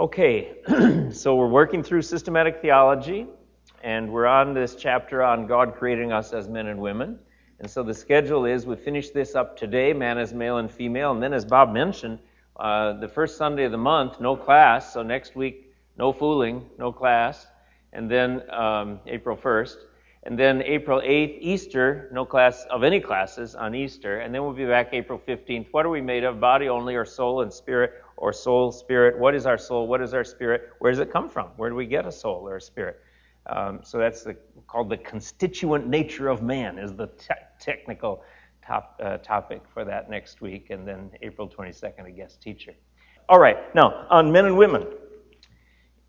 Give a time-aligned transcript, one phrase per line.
[0.00, 0.52] Okay,
[1.12, 3.26] so we're working through systematic theology,
[3.82, 7.18] and we're on this chapter on God creating us as men and women.
[7.58, 11.12] And so the schedule is we finish this up today, man as male and female,
[11.12, 12.18] and then as Bob mentioned,
[12.58, 14.90] uh, the first Sunday of the month, no class.
[14.90, 17.46] So next week, no fooling, no class.
[17.92, 19.76] And then um, April 1st.
[20.22, 24.20] And then April 8th, Easter, no class of any classes on Easter.
[24.20, 25.68] And then we'll be back April 15th.
[25.72, 26.40] What are we made of?
[26.40, 29.18] Body only, or soul and spirit, or soul, spirit?
[29.18, 29.88] What is our soul?
[29.88, 30.70] What is our spirit?
[30.78, 31.48] Where does it come from?
[31.56, 33.00] Where do we get a soul or a spirit?
[33.46, 34.36] Um, so that's the,
[34.68, 38.22] called the constituent nature of man, is the te- technical
[38.64, 40.68] top, uh, topic for that next week.
[40.68, 42.74] And then April 22nd, a guest teacher.
[43.28, 44.86] All right, now on men and women.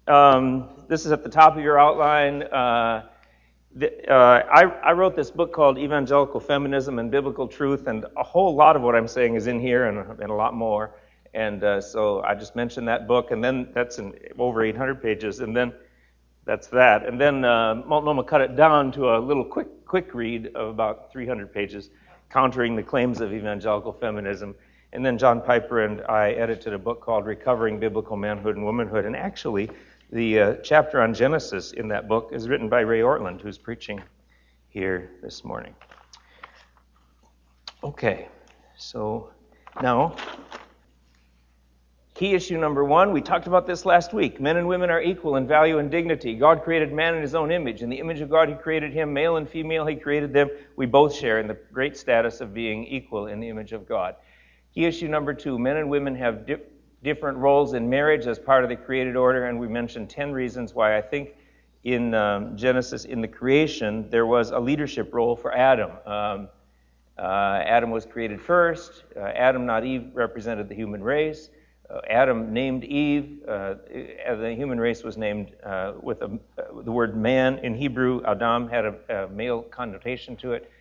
[0.08, 2.44] Um, this is at the top of your outline.
[2.44, 3.08] Uh,
[3.74, 8.24] the, uh, I, I, wrote this book called Evangelical Feminism and Biblical Truth, and a
[8.24, 10.96] whole lot of what I'm saying is in here and, and a lot more.
[11.34, 15.40] And uh, so I just mentioned that book, and then that's in over 800 pages,
[15.40, 15.74] and then
[16.46, 17.06] that's that.
[17.06, 21.12] And then uh, Multnomah cut it down to a little quick, quick read of about
[21.12, 21.90] 300 pages,
[22.30, 24.56] countering the claims of evangelical feminism.
[24.94, 29.06] And then John Piper and I edited a book called Recovering Biblical Manhood and Womanhood.
[29.06, 29.70] And actually,
[30.12, 34.02] the uh, chapter on Genesis in that book is written by Ray Ortlund, who's preaching
[34.68, 35.74] here this morning.
[37.84, 38.28] Okay,
[38.78, 39.32] so
[39.82, 40.16] now,
[42.22, 44.40] key issue number one, we talked about this last week.
[44.40, 46.36] Men and women are equal in value and dignity.
[46.36, 47.82] God created man in his own image.
[47.82, 50.48] In the image of God, he created him, male and female, he created them.
[50.76, 54.18] We both share in the great status of being equal in the image of God.
[54.76, 56.58] Key issue number two, men and women have di-
[57.02, 60.76] different roles in marriage as part of the created order, and we mentioned 10 reasons
[60.76, 61.30] why I think
[61.84, 65.90] in um, Genesis, in the creation, there was a leadership role for Adam.
[66.06, 66.50] Um,
[67.18, 69.06] uh, Adam was created first.
[69.18, 71.50] Uh, Adam, not Eve, represented the human race.
[71.92, 73.42] Uh, Adam named Eve.
[73.46, 73.76] Uh,
[74.40, 78.22] the human race was named uh, with a, uh, the word man in Hebrew.
[78.24, 80.72] Adam had a, a male connotation to it.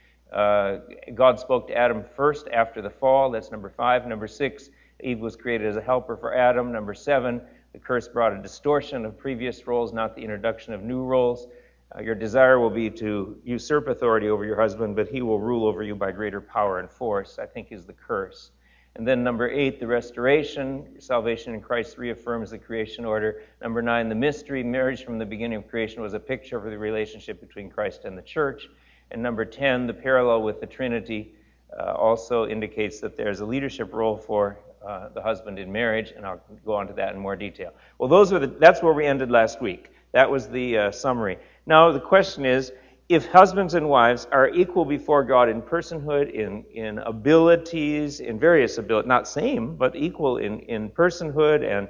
[1.15, 3.31] God spoke to Adam first after the fall.
[3.31, 4.07] That's number five.
[4.07, 4.71] Number six,
[5.01, 6.71] Eve was created as a helper for Adam.
[6.71, 7.41] Number seven,
[7.73, 11.49] the curse brought a distortion of previous roles, not the introduction of new roles.
[11.97, 15.67] Uh, your desire will be to usurp authority over your husband, but he will rule
[15.67, 18.53] over you by greater power and force, I think is the curse.
[18.97, 21.01] And then number eight, the restoration.
[21.01, 23.43] Salvation in Christ reaffirms the creation order.
[23.63, 24.63] Number nine, the mystery.
[24.63, 28.19] Marriage from the beginning of creation was a picture of the relationship between Christ and
[28.19, 28.69] the church.
[29.13, 31.35] And number 10, the parallel with the Trinity
[31.79, 36.25] uh, also indicates that there's a leadership role for uh, the husband in marriage, and
[36.27, 37.73] I'll go on to that in more detail.
[37.99, 39.91] Well, those were the, that's where we ended last week.
[40.13, 41.39] That was the uh, summary.
[41.67, 42.73] Now, the question is
[43.11, 48.79] if husbands and wives are equal before God in personhood, in, in abilities, in various
[48.79, 51.89] abilities, not same, but equal in, in personhood and,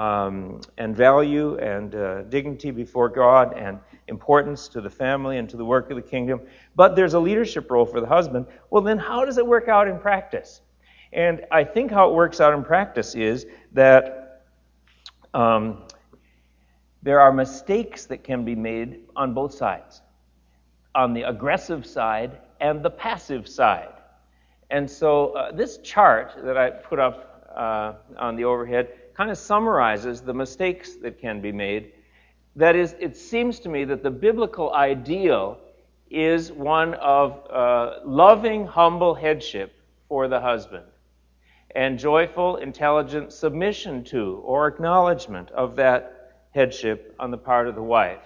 [0.00, 5.56] um, and value and uh, dignity before God and importance to the family and to
[5.56, 6.40] the work of the kingdom,
[6.76, 9.88] but there's a leadership role for the husband, well, then how does it work out
[9.88, 10.60] in practice?
[11.12, 14.44] And I think how it works out in practice is that
[15.34, 15.82] um,
[17.02, 20.02] there are mistakes that can be made on both sides
[20.94, 23.92] on the aggressive side and the passive side.
[24.70, 29.38] And so uh, this chart that I put up uh, on the overhead kind of
[29.38, 31.92] summarizes the mistakes that can be made.
[32.56, 35.58] That is, it seems to me that the biblical ideal
[36.10, 39.72] is one of uh, loving, humble headship
[40.08, 40.84] for the husband
[41.74, 47.82] and joyful, intelligent submission to or acknowledgement of that headship on the part of the
[47.82, 48.22] wife.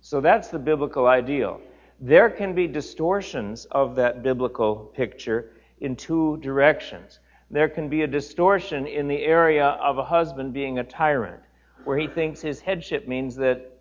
[0.00, 1.60] So that's the biblical ideal.
[2.00, 7.20] There can be distortions of that biblical picture in two directions.
[7.50, 11.40] There can be a distortion in the area of a husband being a tyrant,
[11.84, 13.76] where he thinks his headship means that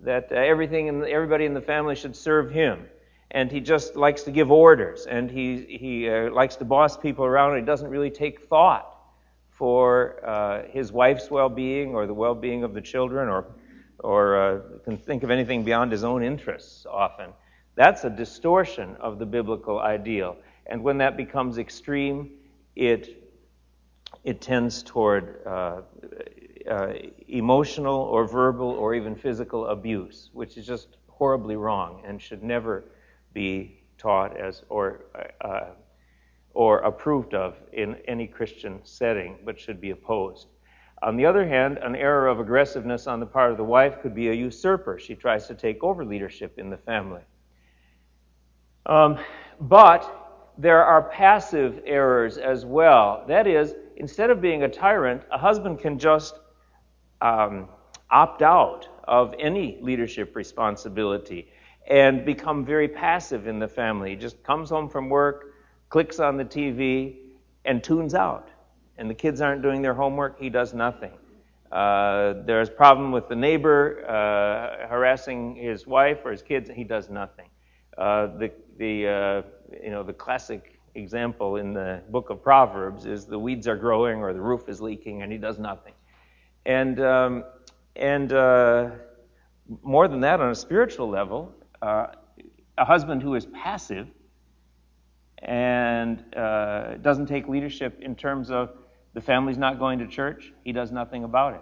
[0.00, 2.86] that uh, everything in the, everybody in the family should serve him
[3.30, 7.24] and he just likes to give orders and he, he uh, likes to boss people
[7.24, 8.94] around and he doesn't really take thought
[9.48, 13.46] for uh, his wife's well-being or the well-being of the children or,
[14.00, 17.32] or uh, can think of anything beyond his own interests often
[17.76, 20.36] that's a distortion of the biblical ideal
[20.66, 22.30] and when that becomes extreme
[22.74, 23.22] it
[24.24, 25.82] it tends toward uh,
[26.68, 26.92] uh,
[27.28, 32.84] emotional or verbal or even physical abuse which is just horribly wrong and should never
[33.32, 35.04] be taught as or
[35.40, 35.70] uh,
[36.56, 40.48] or approved of in any Christian setting, but should be opposed.
[41.02, 44.14] On the other hand, an error of aggressiveness on the part of the wife could
[44.14, 44.98] be a usurper.
[44.98, 47.20] She tries to take over leadership in the family.
[48.86, 49.18] Um,
[49.60, 53.24] but there are passive errors as well.
[53.28, 56.38] That is, instead of being a tyrant, a husband can just
[57.20, 57.68] um,
[58.10, 61.48] opt out of any leadership responsibility
[61.88, 64.10] and become very passive in the family.
[64.10, 65.54] He just comes home from work,
[65.88, 67.16] clicks on the TV,
[67.64, 68.48] and tunes out.
[68.98, 71.12] And the kids aren't doing their homework, he does nothing.
[71.70, 76.84] Uh, there's a problem with the neighbor uh, harassing his wife or his kids, he
[76.84, 77.48] does nothing.
[77.98, 79.42] Uh, the the uh,
[79.82, 84.20] you know the classic example in the book of Proverbs is the weeds are growing
[84.20, 85.92] or the roof is leaking and he does nothing.
[86.64, 87.44] And um,
[87.94, 88.90] and uh,
[89.82, 91.52] more than that, on a spiritual level,
[91.82, 92.08] uh,
[92.78, 94.08] a husband who is passive
[95.38, 98.70] and uh, doesn't take leadership in terms of
[99.14, 101.60] the family's not going to church, he does nothing about it.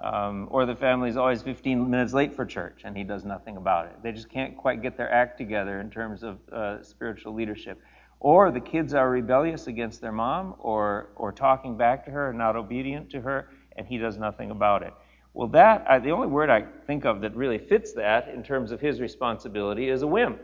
[0.00, 3.86] Um, or the family's always 15 minutes late for church and he does nothing about
[3.86, 4.02] it.
[4.02, 7.78] They just can't quite get their act together in terms of uh, spiritual leadership.
[8.18, 12.38] Or the kids are rebellious against their mom or, or talking back to her and
[12.38, 14.92] not obedient to her, and he does nothing about it.
[15.32, 18.72] Well, that, I, the only word I think of that really fits that in terms
[18.72, 20.38] of his responsibility is a whim.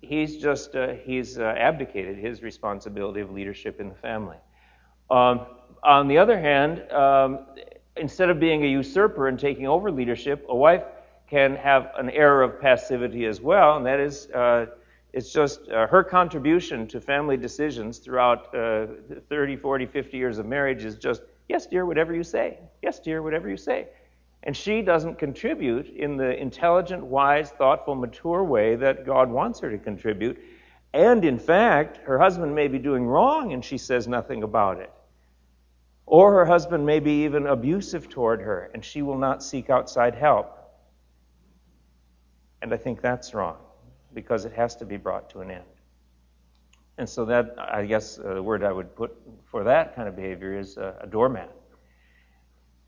[0.00, 4.36] He's just, uh, he's uh, abdicated his responsibility of leadership in the family.
[5.10, 5.46] Um,
[5.82, 7.46] on the other hand, um,
[8.00, 10.82] instead of being a usurper and taking over leadership, a wife
[11.28, 14.66] can have an air of passivity as well, and that is, uh,
[15.12, 18.86] it's just uh, her contribution to family decisions throughout uh,
[19.28, 22.60] 30, 40, 50 years of marriage is just Yes, dear, whatever you say.
[22.80, 23.88] Yes, dear, whatever you say.
[24.44, 29.68] And she doesn't contribute in the intelligent, wise, thoughtful, mature way that God wants her
[29.68, 30.38] to contribute.
[30.94, 34.92] And in fact, her husband may be doing wrong and she says nothing about it.
[36.10, 40.16] Or her husband may be even abusive toward her and she will not seek outside
[40.16, 40.58] help.
[42.62, 43.58] And I think that's wrong
[44.12, 45.62] because it has to be brought to an end.
[46.98, 50.16] And so that, I guess, uh, the word I would put for that kind of
[50.16, 51.54] behavior is uh, a doormat.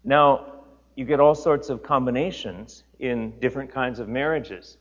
[0.02, 0.64] Now,
[0.96, 4.78] you get all sorts of combinations in different kinds of marriages.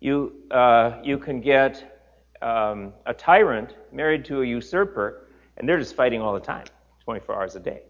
[0.00, 2.02] You, uh, you can get
[2.42, 6.66] um, a tyrant married to a usurper, and they're just fighting all the time,
[7.06, 7.82] 24 hours a day.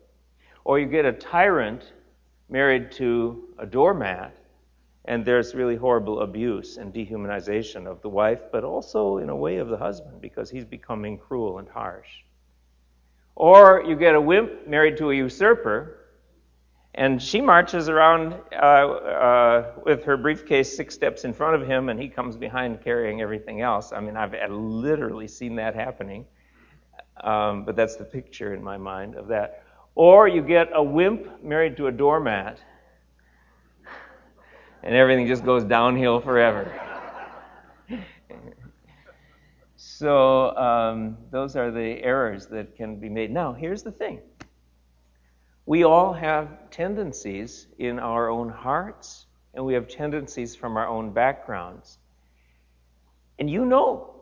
[0.64, 1.92] Or you get a tyrant
[2.50, 4.36] married to a doormat,
[5.06, 9.56] and there's really horrible abuse and dehumanization of the wife, but also in a way
[9.56, 12.08] of the husband because he's becoming cruel and harsh.
[13.34, 15.98] Or you get a wimp married to a usurper,
[16.94, 21.88] and she marches around uh, uh, with her briefcase six steps in front of him,
[21.88, 23.92] and he comes behind carrying everything else.
[23.92, 26.26] I mean, I've literally seen that happening,
[27.22, 29.62] um, but that's the picture in my mind of that.
[29.94, 32.60] Or you get a wimp married to a doormat
[34.86, 36.72] and everything just goes downhill forever.
[39.76, 43.32] so, um, those are the errors that can be made.
[43.32, 44.20] Now, here's the thing
[45.66, 51.12] we all have tendencies in our own hearts, and we have tendencies from our own
[51.12, 51.98] backgrounds.
[53.40, 54.12] And you know.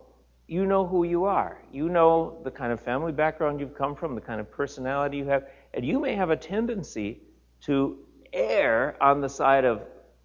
[0.46, 1.62] You know who you are.
[1.72, 5.26] You know the kind of family background you've come from, the kind of personality you
[5.26, 7.20] have, and you may have a tendency
[7.62, 7.98] to
[8.32, 9.82] err on the side of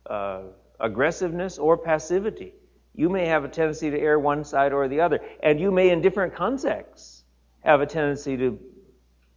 [0.07, 0.41] uh,
[0.79, 2.53] aggressiveness or passivity.
[2.95, 5.89] You may have a tendency to err one side or the other, and you may,
[5.89, 7.23] in different contexts,
[7.61, 8.59] have a tendency to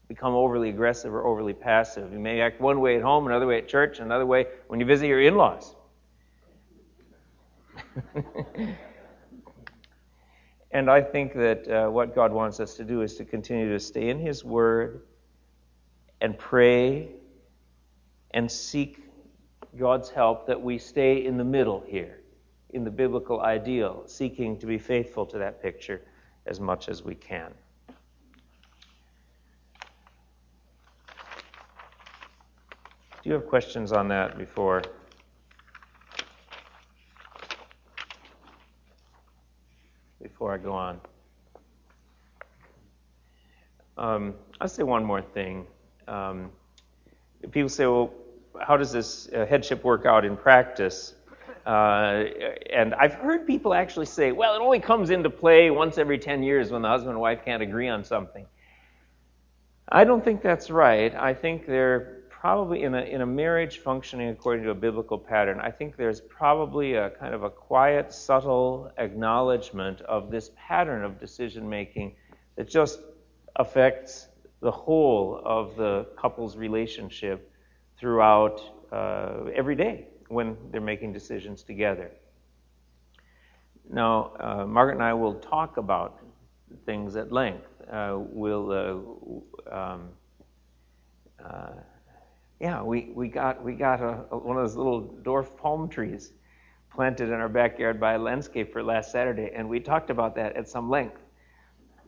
[0.08, 2.12] become overly aggressive or overly passive.
[2.12, 4.86] You may act one way at home, another way at church, another way when you
[4.86, 5.76] visit your in laws.
[10.72, 13.78] and I think that uh, what God wants us to do is to continue to
[13.78, 15.02] stay in His Word
[16.20, 17.10] and pray
[18.30, 18.98] and seek
[19.78, 22.20] God's help that we stay in the middle here,
[22.70, 26.00] in the biblical ideal, seeking to be faithful to that picture
[26.46, 27.52] as much as we can.
[33.22, 34.82] Do you have questions on that before?
[40.42, 41.00] Before I go on,
[43.96, 45.68] um, I'll say one more thing.
[46.08, 46.50] Um,
[47.52, 48.12] people say, well,
[48.60, 51.14] how does this uh, headship work out in practice?
[51.64, 52.24] Uh,
[52.72, 56.42] and I've heard people actually say, well, it only comes into play once every 10
[56.42, 58.44] years when the husband and wife can't agree on something.
[59.88, 61.14] I don't think that's right.
[61.14, 65.60] I think they're probably in a, in a marriage functioning according to a biblical pattern,
[65.60, 71.20] I think there's probably a kind of a quiet, subtle acknowledgement of this pattern of
[71.20, 72.16] decision making
[72.56, 72.98] that just
[73.54, 74.26] affects
[74.60, 77.48] the whole of the couple's relationship
[77.96, 82.10] throughout uh, every day when they're making decisions together.
[83.88, 86.18] Now, uh, Margaret and I will talk about
[86.86, 87.68] things at length.
[87.88, 90.08] Uh, we'll, uh, um,
[91.38, 91.74] uh,
[92.62, 96.32] Yeah, we, we got, we got a, a, one of those little dwarf palm trees
[96.94, 100.68] planted in our backyard by a landscaper last Saturday, and we talked about that at
[100.68, 101.20] some length.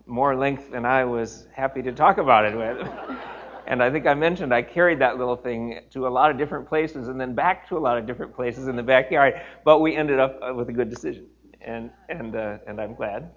[0.06, 2.88] More length than I was happy to talk about it with.
[3.66, 6.68] and I think I mentioned I carried that little thing to a lot of different
[6.68, 9.34] places and then back to a lot of different places in the backyard,
[9.64, 11.26] but we ended up uh, with a good decision,
[11.62, 13.28] and, and, uh, and I'm glad.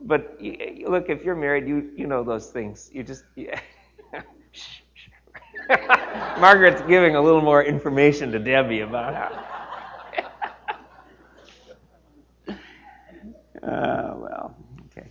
[0.00, 0.38] But
[0.86, 2.88] look, if you're married, you, you know those things.
[2.92, 3.24] You just.
[3.34, 4.22] Yeah.
[6.38, 9.28] Margaret's giving a little more information to Debbie about how.
[13.62, 15.10] uh, well, okay.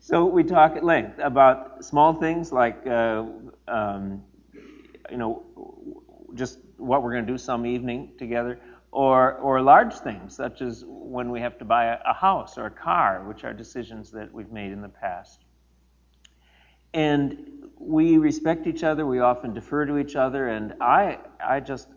[0.00, 3.24] So we talk at length about small things like, uh,
[3.68, 4.22] um,
[5.10, 5.44] you know,
[6.34, 8.60] just what we're going to do some evening together,
[8.90, 12.66] or, or large things such as when we have to buy a, a house or
[12.66, 15.44] a car, which are decisions that we've made in the past.
[16.94, 21.88] And we respect each other, we often defer to each other, and I, I just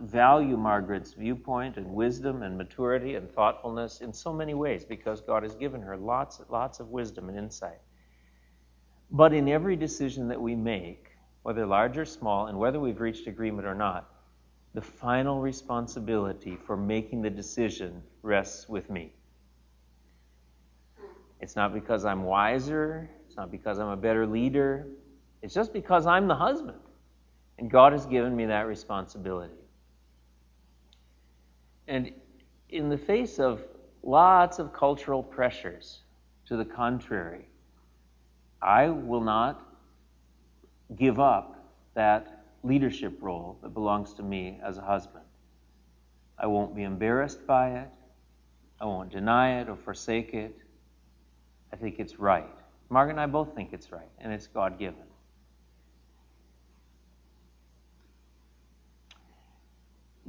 [0.00, 5.42] value Margaret's viewpoint and wisdom and maturity and thoughtfulness in so many ways because God
[5.42, 7.80] has given her lots, lots of wisdom and insight.
[9.10, 11.08] But in every decision that we make,
[11.42, 14.08] whether large or small, and whether we've reached agreement or not,
[14.74, 19.12] the final responsibility for making the decision rests with me.
[21.40, 24.86] It's not because I'm wiser, it's not because I'm a better leader,
[25.42, 26.78] it's just because I'm the husband.
[27.58, 29.54] And God has given me that responsibility.
[31.88, 32.12] And
[32.68, 33.62] in the face of
[34.02, 36.00] lots of cultural pressures
[36.46, 37.48] to the contrary,
[38.62, 39.66] I will not
[40.96, 41.56] give up
[41.94, 45.24] that leadership role that belongs to me as a husband.
[46.38, 47.88] I won't be embarrassed by it.
[48.80, 50.56] I won't deny it or forsake it.
[51.72, 52.48] I think it's right.
[52.88, 55.09] Margaret and I both think it's right, and it's God given.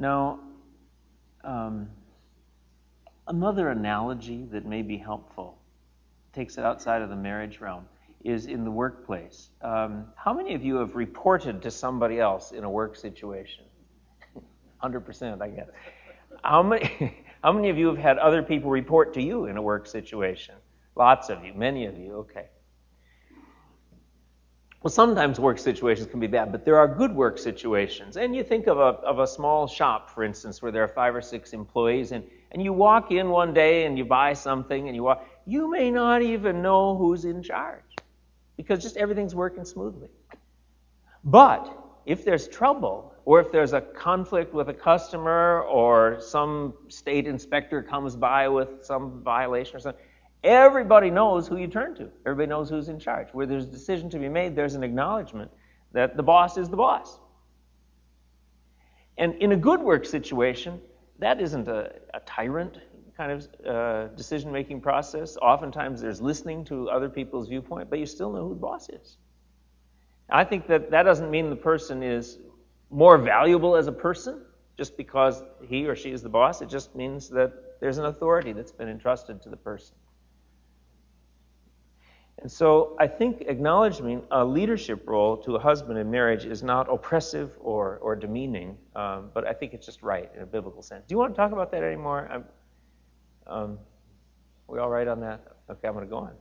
[0.01, 0.39] Now,
[1.43, 1.87] um,
[3.27, 5.59] another analogy that may be helpful
[6.33, 7.85] takes it outside of the marriage realm
[8.23, 9.51] is in the workplace.
[9.61, 13.65] Um, how many of you have reported to somebody else in a work situation?
[14.83, 15.69] 100%, I guess.
[16.43, 19.61] How many, how many of you have had other people report to you in a
[19.61, 20.55] work situation?
[20.95, 22.47] Lots of you, many of you, okay.
[24.83, 28.17] Well, sometimes work situations can be bad, but there are good work situations.
[28.17, 31.13] And you think of a, of a small shop, for instance, where there are five
[31.13, 34.95] or six employees, and, and you walk in one day and you buy something, and
[34.95, 37.83] you walk, you may not even know who's in charge
[38.57, 40.09] because just everything's working smoothly.
[41.23, 47.27] But if there's trouble, or if there's a conflict with a customer, or some state
[47.27, 50.01] inspector comes by with some violation or something,
[50.43, 52.09] Everybody knows who you turn to.
[52.25, 53.27] Everybody knows who's in charge.
[53.31, 55.51] Where there's a decision to be made, there's an acknowledgement
[55.91, 57.19] that the boss is the boss.
[59.17, 60.81] And in a good work situation,
[61.19, 62.79] that isn't a, a tyrant
[63.15, 65.37] kind of uh, decision making process.
[65.37, 69.17] Oftentimes there's listening to other people's viewpoint, but you still know who the boss is.
[70.29, 72.39] I think that that doesn't mean the person is
[72.89, 74.41] more valuable as a person
[74.77, 76.61] just because he or she is the boss.
[76.61, 79.95] It just means that there's an authority that's been entrusted to the person.
[82.41, 86.91] And so I think acknowledging a leadership role to a husband in marriage is not
[86.91, 91.05] oppressive or, or demeaning, um, but I think it's just right in a biblical sense.
[91.07, 92.43] Do you want to talk about that anymore?
[93.45, 93.77] Um,
[94.67, 95.41] we all right on that?
[95.69, 96.33] Okay, I'm going to go on.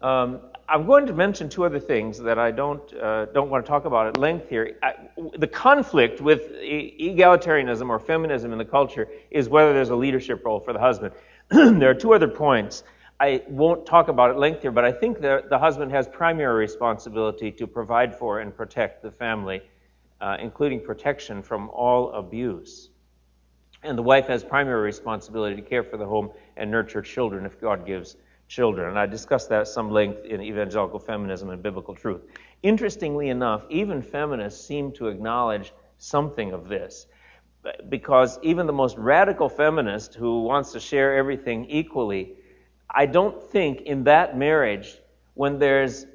[0.00, 3.68] Um, I'm going to mention two other things that I don't uh, don't want to
[3.68, 4.76] talk about at length here.
[4.82, 4.94] I,
[5.38, 10.60] the conflict with egalitarianism or feminism in the culture is whether there's a leadership role
[10.60, 11.14] for the husband.
[11.50, 12.82] there are two other points.
[13.20, 16.58] I won't talk about it length here, but I think the, the husband has primary
[16.58, 19.62] responsibility to provide for and protect the family,
[20.20, 22.90] uh, including protection from all abuse.
[23.84, 27.60] And the wife has primary responsibility to care for the home and nurture children if
[27.60, 28.16] God gives
[28.48, 28.88] children.
[28.88, 32.22] And I discussed that at some length in Evangelical Feminism and Biblical Truth.
[32.62, 37.06] Interestingly enough, even feminists seem to acknowledge something of this.
[37.88, 42.34] Because even the most radical feminist who wants to share everything equally
[42.94, 44.98] I don't think in that marriage,
[45.34, 46.06] when there's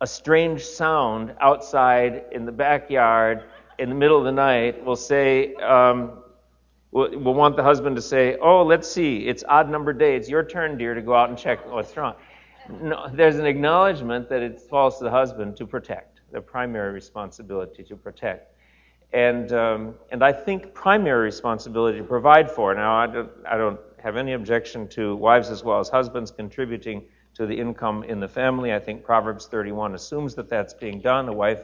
[0.00, 3.44] a strange sound outside in the backyard
[3.78, 6.24] in the middle of the night, we'll say, um,
[6.90, 10.16] we'll, we'll want the husband to say, Oh, let's see, it's odd number day.
[10.16, 12.14] It's your turn, dear, to go out and check what's wrong.
[12.82, 17.84] No, there's an acknowledgement that it falls to the husband to protect, the primary responsibility
[17.84, 18.52] to protect.
[19.12, 22.74] And, um, and I think primary responsibility to provide for.
[22.74, 27.02] Now, I don't, I don't have any objection to wives as well as husbands contributing
[27.32, 28.74] to the income in the family.
[28.74, 31.26] I think Proverbs 31 assumes that that's being done.
[31.26, 31.62] A wife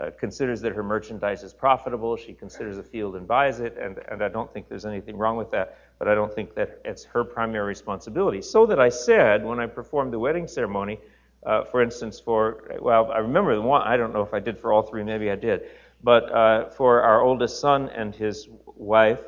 [0.00, 2.16] uh, considers that her merchandise is profitable.
[2.16, 5.36] She considers a field and buys it, and, and I don't think there's anything wrong
[5.36, 8.40] with that, but I don't think that it's her primary responsibility.
[8.40, 10.98] So that I said when I performed the wedding ceremony,
[11.44, 14.58] uh, for instance, for, well, I remember the one, I don't know if I did
[14.58, 15.64] for all three, maybe I did,
[16.02, 19.20] but uh, for our oldest son and his wife,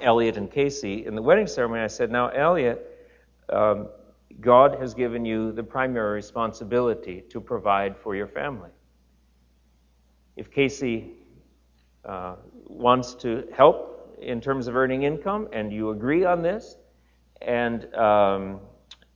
[0.00, 2.88] Elliot and Casey, in the wedding ceremony, I said, Now, Elliot,
[3.48, 3.88] um,
[4.40, 8.70] God has given you the primary responsibility to provide for your family.
[10.36, 11.12] If Casey
[12.04, 12.36] uh,
[12.66, 16.76] wants to help in terms of earning income, and you agree on this,
[17.42, 18.60] and um,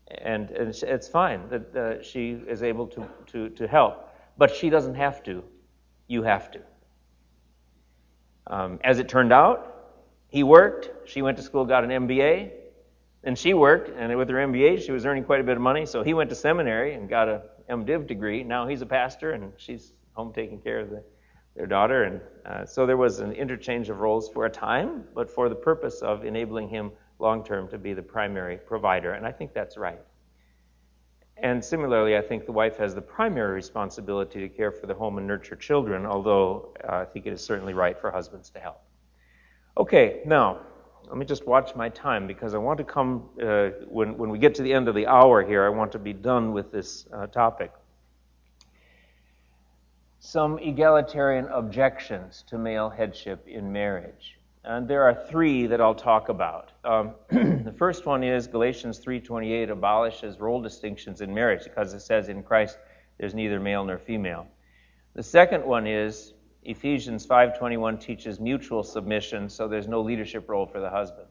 [0.09, 4.09] and, and it's fine that uh, she is able to, to, to help,
[4.39, 5.43] but she doesn't have to.
[6.07, 6.61] You have to.
[8.47, 9.76] Um, as it turned out,
[10.29, 11.09] he worked.
[11.09, 12.51] She went to school, got an MBA.
[13.25, 15.87] and she worked, and with her MBA, she was earning quite a bit of money.
[15.87, 18.45] So he went to seminary and got a MDiv degree.
[18.45, 21.03] Now he's a pastor, and she's home taking care of the,
[21.55, 22.05] their daughter.
[22.05, 25.55] And uh, so there was an interchange of roles for a time, but for the
[25.55, 29.13] purpose of enabling him long term to be the primary provider.
[29.13, 30.01] And I think that's right.
[31.39, 35.19] And similarly, I think the wife has the primary responsibility to care for the home
[35.19, 38.86] and nurture children, although uh, I think it is certainly right for husbands to help.
[39.79, 40.61] Okay, now,
[41.07, 44.39] let me just watch my time because I want to come, uh, when, when we
[44.39, 47.07] get to the end of the hour here, I want to be done with this
[47.13, 47.73] uh, topic.
[50.19, 54.39] Some egalitarian objections to male headship in marriage.
[54.65, 56.73] And there are three that I'll talk about.
[56.83, 62.29] Um, the first one is Galatians 3:28 abolishes role distinctions in marriage because it says
[62.29, 62.79] in Christ
[63.19, 64.49] there's neither male nor female.
[65.15, 66.33] The second one is
[66.67, 71.29] Ephesians 5:21 teaches mutual submission, so there's no leadership role for the husband.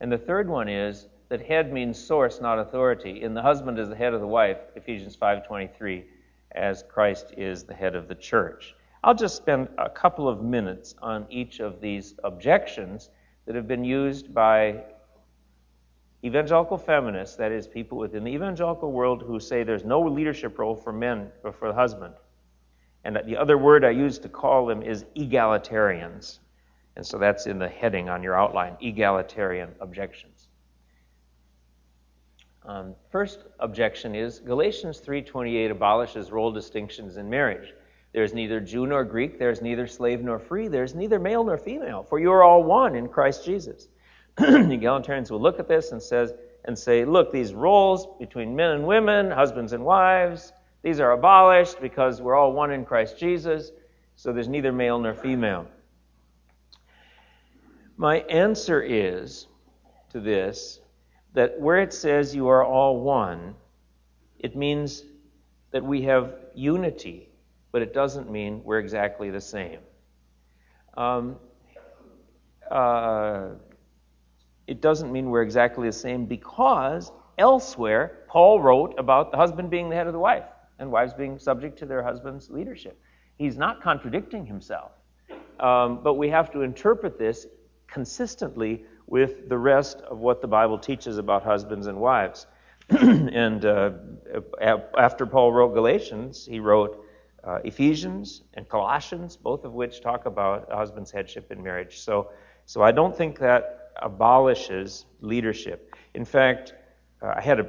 [0.00, 3.22] And the third one is that head means source, not authority.
[3.22, 6.06] And the husband is the head of the wife, Ephesians 5:23,
[6.52, 8.74] as Christ is the head of the church.
[9.04, 13.10] I'll just spend a couple of minutes on each of these objections
[13.44, 14.84] that have been used by
[16.24, 20.74] evangelical feminists, that is, people within the evangelical world who say there's no leadership role
[20.74, 22.14] for men or for the husband.
[23.04, 26.38] And the other word I use to call them is egalitarians.
[26.96, 30.48] And so that's in the heading on your outline egalitarian objections.
[32.64, 37.72] Um, first objection is Galatians 3:28 abolishes role distinctions in marriage.
[38.12, 42.02] There's neither Jew nor Greek, there's neither slave nor free, there's neither male nor female,
[42.02, 43.88] for you are all one in Christ Jesus.
[44.38, 46.34] Egalitarians will look at this and says
[46.64, 51.80] and say, look, these roles between men and women, husbands and wives, these are abolished
[51.80, 53.72] because we're all one in Christ Jesus,
[54.16, 55.66] so there's neither male nor female.
[57.96, 59.46] My answer is
[60.10, 60.80] to this
[61.34, 63.54] that where it says you are all one,
[64.38, 65.02] it means
[65.72, 67.28] that we have unity
[67.72, 69.80] but it doesn't mean we're exactly the same.
[70.96, 71.36] Um,
[72.70, 73.50] uh,
[74.66, 79.88] it doesn't mean we're exactly the same because elsewhere Paul wrote about the husband being
[79.88, 80.44] the head of the wife
[80.78, 83.00] and wives being subject to their husband's leadership.
[83.36, 84.92] He's not contradicting himself.
[85.60, 87.46] Um, but we have to interpret this
[87.88, 92.46] consistently with the rest of what the Bible teaches about husbands and wives.
[92.90, 93.90] and uh,
[94.96, 97.04] after Paul wrote Galatians, he wrote
[97.44, 101.98] uh, Ephesians and Colossians, both of which talk about husband's headship in marriage.
[101.98, 102.30] So,
[102.66, 105.94] so I don't think that abolishes leadership.
[106.14, 106.74] In fact,
[107.22, 107.68] uh, I had a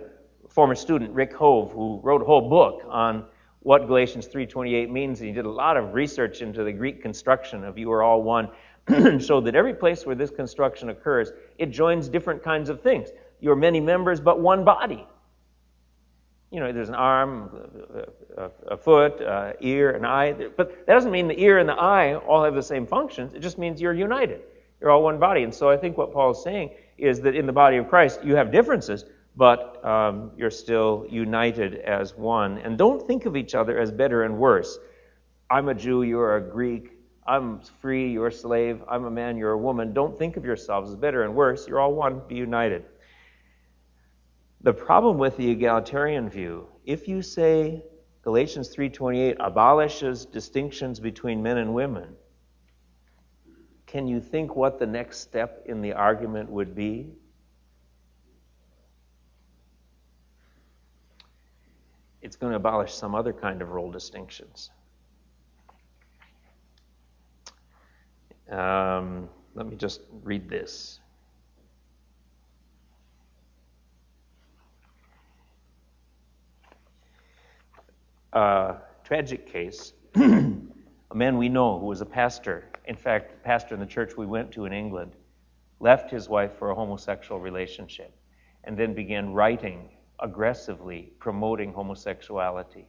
[0.60, 3.24] former student, Rick Hove, who wrote a whole book on
[3.62, 7.64] what Galatians 3:28 means, and he did a lot of research into the Greek construction
[7.64, 8.50] of "you are all one,"
[9.20, 13.08] showed that every place where this construction occurs, it joins different kinds of things.
[13.40, 15.08] You're many members, but one body.
[16.52, 20.34] You know, there's an arm, a, a foot, a ear, an eye.
[20.34, 23.34] But that doesn't mean the ear and the eye all have the same functions.
[23.34, 24.42] It just means you're united.
[24.82, 25.44] You're all one body.
[25.44, 28.26] And so I think what Paul is saying is that in the body of Christ,
[28.26, 29.06] you have differences,
[29.40, 32.58] but um, you're still united as one.
[32.58, 34.78] And don't think of each other as better and worse.
[35.50, 36.98] I'm a Jew, you're a Greek.
[37.26, 38.84] I'm free, you're a slave.
[38.90, 39.94] I'm a man, you're a woman.
[39.94, 41.70] Don't think of yourselves as better and worse.
[41.70, 42.22] You're all one.
[42.28, 42.84] Be united.
[44.60, 47.86] The problem with the egalitarian view, if you say
[48.24, 52.18] Galatians 3:28 abolishes distinctions between men and women,
[53.86, 57.14] can you think what the next step in the argument would be?
[62.22, 64.72] It's going to abolish some other kind of role distinctions.
[68.52, 71.00] Um, let me just read this.
[78.34, 83.80] uh, tragic case A man we know who was a pastor, in fact, pastor in
[83.80, 85.14] the church we went to in England,
[85.80, 88.14] left his wife for a homosexual relationship
[88.64, 89.90] and then began writing
[90.22, 92.88] aggressively promoting homosexuality.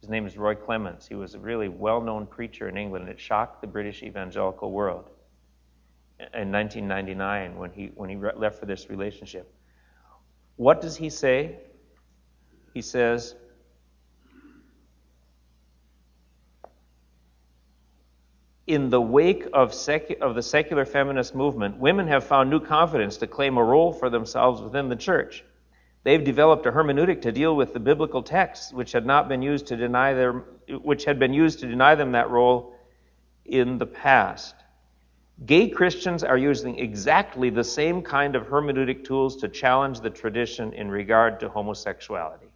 [0.00, 1.06] His name is Roy Clements.
[1.06, 4.70] He was a really well known preacher in England, and it shocked the British evangelical
[4.70, 5.10] world
[6.18, 9.52] in 1999 when he, when he left for this relationship.
[10.56, 11.58] What does he say?
[12.72, 13.34] He says,
[18.66, 23.16] in the wake of, secu- of, the secular feminist movement, women have found new confidence
[23.18, 25.44] to claim a role for themselves within the church.
[26.06, 29.66] They've developed a hermeneutic to deal with the biblical texts, which had not been used
[29.66, 30.34] to deny their,
[30.68, 32.76] which had been used to deny them that role
[33.44, 34.54] in the past.
[35.44, 40.72] Gay Christians are using exactly the same kind of hermeneutic tools to challenge the tradition
[40.74, 42.52] in regard to homosexuality.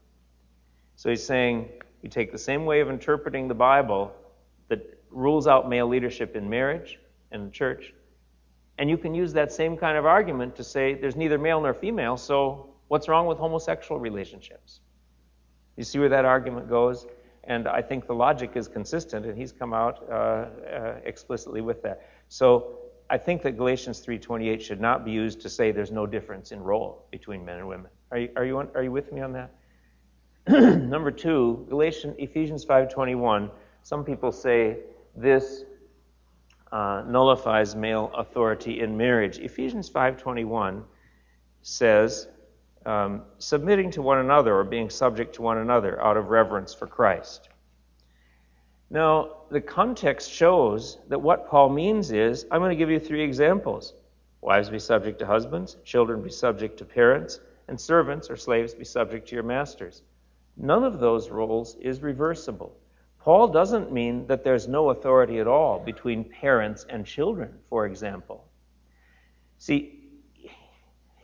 [0.95, 1.71] So he's saying
[2.03, 4.13] you take the same way of interpreting the Bible
[4.69, 7.01] that rules out male leadership in marriage
[7.33, 7.93] and the church.
[8.79, 11.75] And you can use that same kind of argument to say there's neither male nor
[11.75, 14.81] female, so what's wrong with homosexual relationships?
[15.77, 17.07] You see where that argument goes?
[17.45, 20.49] And I think the logic is consistent, and he's come out uh, uh,
[21.05, 22.03] explicitly with that.
[22.29, 26.51] So I think that Galatians 3:28 should not be used to say there's no difference
[26.51, 27.91] in role between men and women.
[28.11, 29.53] Are you, are you, are you with me on that?
[30.49, 33.51] Number two, Galatians, Ephesians 5:21.
[33.85, 34.79] Some people say
[35.15, 35.63] this
[36.73, 39.39] uh, nullifies male authority in marriage.
[39.39, 40.83] Ephesians 5:21
[41.63, 42.27] says,
[42.87, 46.87] um, "Submitting to one another or being subject to one another out of reverence for
[46.87, 47.49] Christ."
[48.91, 53.23] Now, the context shows that what Paul means is, I'm going to give you three
[53.23, 53.95] examples.
[54.41, 58.85] Wives be subject to husbands, children be subject to parents, and servants or slaves be
[58.85, 60.03] subject to your masters.
[60.57, 62.77] None of those roles is reversible.
[63.21, 68.45] Paul doesn't mean that there's no authority at all between parents and children, for example.
[69.59, 70.00] See,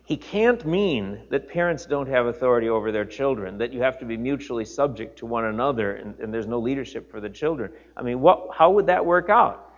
[0.07, 4.05] he can't mean that parents don't have authority over their children, that you have to
[4.05, 7.73] be mutually subject to one another and, and there's no leadership for the children.
[7.97, 9.69] I mean, what, how would that work out?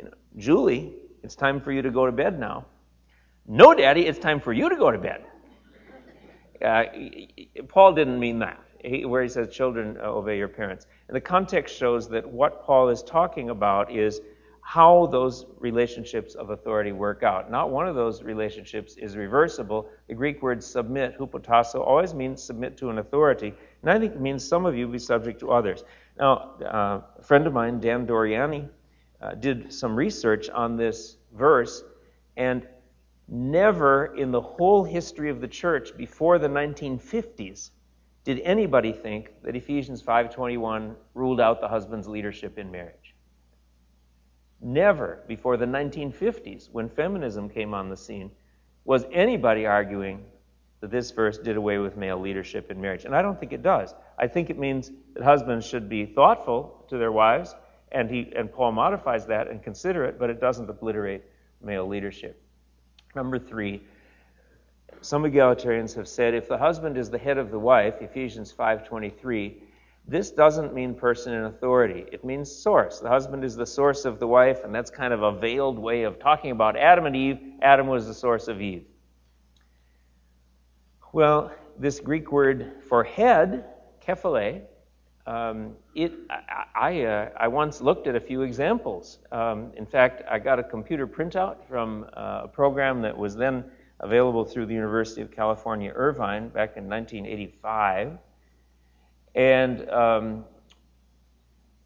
[0.00, 2.66] You know, Julie, it's time for you to go to bed now.
[3.46, 5.24] No, Daddy, it's time for you to go to bed.
[6.60, 6.84] Uh,
[7.68, 10.88] Paul didn't mean that, he, where he says, Children, uh, obey your parents.
[11.06, 14.20] And the context shows that what Paul is talking about is
[14.66, 17.48] how those relationships of authority work out.
[17.48, 19.88] Not one of those relationships is reversible.
[20.08, 23.54] The Greek word submit, hupotasso, always means submit to an authority.
[23.82, 25.84] And I think it means some of you be subject to others.
[26.18, 28.68] Now, uh, a friend of mine, Dan Doriani,
[29.22, 31.84] uh, did some research on this verse,
[32.36, 32.66] and
[33.28, 37.70] never in the whole history of the church before the 1950s
[38.24, 43.05] did anybody think that Ephesians 5:21 ruled out the husband's leadership in marriage.
[44.60, 48.30] Never before the 1950s, when feminism came on the scene,
[48.84, 50.24] was anybody arguing
[50.80, 53.04] that this verse did away with male leadership in marriage.
[53.04, 53.94] And I don't think it does.
[54.18, 57.54] I think it means that husbands should be thoughtful to their wives,
[57.92, 61.24] and he and Paul modifies that and consider it, but it doesn't obliterate
[61.62, 62.40] male leadership.
[63.14, 63.82] Number three,
[65.00, 69.54] some egalitarians have said if the husband is the head of the wife, Ephesians 5:23,
[70.08, 72.04] this doesn't mean person in authority.
[72.12, 73.00] It means source.
[73.00, 76.04] The husband is the source of the wife, and that's kind of a veiled way
[76.04, 77.38] of talking about Adam and Eve.
[77.60, 78.84] Adam was the source of Eve.
[81.12, 83.64] Well, this Greek word for head,
[84.06, 84.62] kephale,
[85.26, 89.18] um, it, I, I, uh, I, once looked at a few examples.
[89.32, 93.64] Um, in fact, I got a computer printout from uh, a program that was then
[93.98, 98.18] available through the University of California, Irvine, back in 1985.
[99.36, 100.44] And um,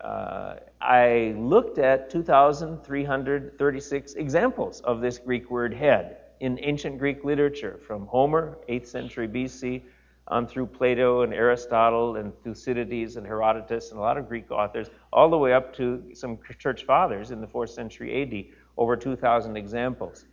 [0.00, 7.80] uh, I looked at 2,336 examples of this Greek word head in ancient Greek literature,
[7.86, 9.82] from Homer, 8th century BC,
[10.28, 14.88] on through Plato and Aristotle and Thucydides and Herodotus and a lot of Greek authors,
[15.12, 18.44] all the way up to some church fathers in the 4th century AD,
[18.78, 20.26] over 2,000 examples.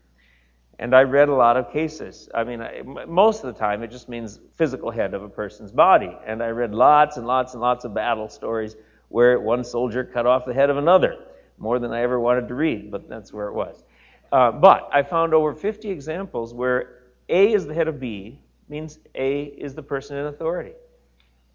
[0.80, 2.30] And I read a lot of cases.
[2.34, 5.72] I mean, I, most of the time it just means physical head of a person's
[5.72, 6.16] body.
[6.26, 8.76] And I read lots and lots and lots of battle stories
[9.10, 11.18] where one soldier cut off the head of another,
[11.58, 13.84] more than I ever wanted to read, but that's where it was.
[14.32, 19.00] Uh, but I found over 50 examples where A is the head of B, means
[19.16, 20.74] A is the person in authority.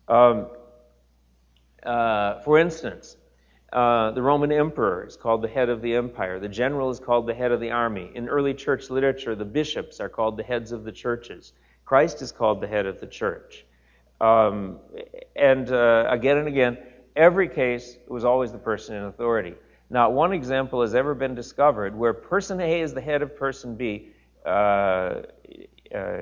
[0.09, 0.47] Um,
[1.83, 3.17] uh, for instance,
[3.73, 6.39] uh, the Roman emperor is called the head of the empire.
[6.39, 8.11] The general is called the head of the army.
[8.15, 11.55] In early church literature, the bishops are called the heads of the churches.
[11.85, 13.65] Christ is called the head of the church.
[14.21, 14.79] Um,
[15.35, 16.79] and uh, again and again,
[17.17, 19.55] every case was always the person in authority.
[19.89, 23.77] Not one example has ever been discovered where person A is the head of person
[23.77, 24.11] B.
[24.45, 25.23] Uh,
[25.95, 26.21] uh,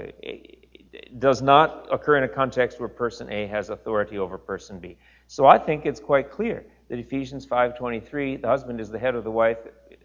[1.18, 4.96] does not occur in a context where person A has authority over person B.
[5.26, 9.22] So I think it's quite clear that Ephesians 5:23, the husband is the head of
[9.22, 9.59] the wife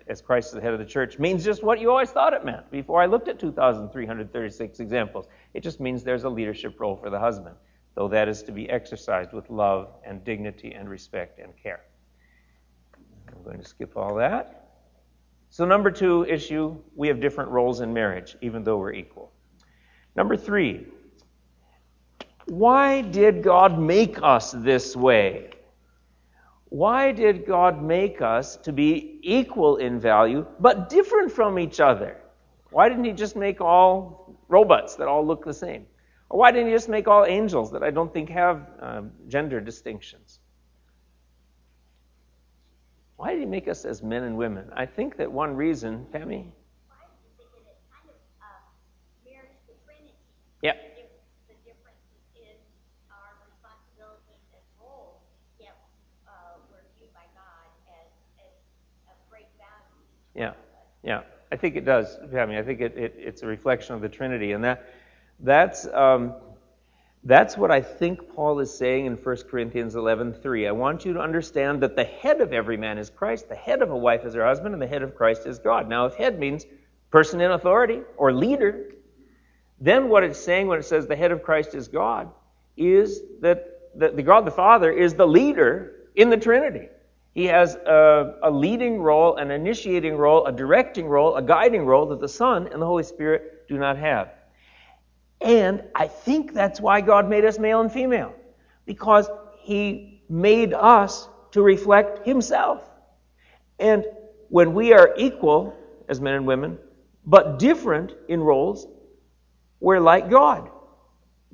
[0.07, 2.45] as Christ is the head of the church, means just what you always thought it
[2.45, 5.27] meant before I looked at 2,336 examples.
[5.55, 7.55] It just means there's a leadership role for the husband,
[7.95, 11.81] though that is to be exercised with love and dignity and respect and care.
[13.35, 14.69] I'm going to skip all that.
[15.49, 19.31] So, number two issue we have different roles in marriage, even though we're equal.
[20.15, 20.85] Number three,
[22.45, 25.49] why did God make us this way?
[26.69, 32.17] Why did God make us to be equal in value, but different from each other?
[32.71, 35.85] Why didn't He just make all robots that all look the same?
[36.29, 39.61] Or why didn't He just make all angels that I don't think have um, gender
[39.61, 40.39] distinctions?
[43.17, 44.69] Why did He make us as men and women?
[44.75, 46.51] I think that one reason, Tammy?
[50.63, 50.94] Yep.
[60.35, 60.53] Yeah,
[61.03, 61.21] yeah.
[61.51, 64.09] I think it does, I mean, I think it, it, it's a reflection of the
[64.09, 64.89] Trinity, and that
[65.39, 66.33] that's um,
[67.23, 70.67] that's what I think Paul is saying in 1 Corinthians 11:3.
[70.67, 73.81] I want you to understand that the head of every man is Christ, the head
[73.81, 75.87] of a wife is her husband, and the head of Christ is God.
[75.87, 76.65] Now, if head means
[77.11, 78.91] person in authority or leader,
[79.79, 82.29] then what it's saying when it says the head of Christ is God
[82.77, 86.89] is that the, the God the Father is the leader in the Trinity.
[87.35, 92.05] He has a, a, leading role, an initiating role, a directing role, a guiding role
[92.07, 94.31] that the Son and the Holy Spirit do not have.
[95.41, 98.33] And I think that's why God made us male and female,
[98.85, 102.89] because He made us to reflect Himself.
[103.79, 104.05] And
[104.47, 105.75] when we are equal
[106.07, 106.77] as men and women,
[107.25, 108.87] but different in roles,
[109.81, 110.69] we're like God,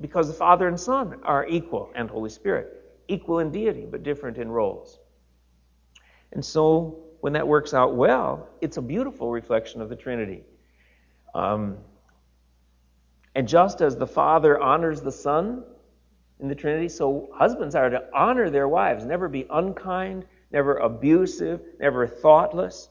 [0.00, 2.68] because the Father and Son are equal, and Holy Spirit,
[3.08, 5.00] equal in deity, but different in roles.
[6.32, 10.42] And so, when that works out well, it's a beautiful reflection of the Trinity.
[11.34, 11.78] Um,
[13.34, 15.62] and just as the Father honors the Son
[16.40, 21.60] in the Trinity, so husbands are to honor their wives, never be unkind, never abusive,
[21.78, 22.88] never thoughtless,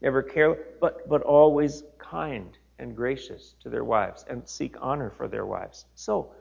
[0.00, 5.28] never careless, but, but always kind and gracious to their wives and seek honor for
[5.28, 5.86] their wives.
[5.94, 6.32] So,